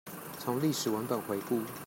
[0.39, 1.61] 從歷史文本回顧